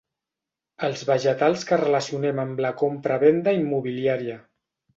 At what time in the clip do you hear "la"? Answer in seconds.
2.67-2.73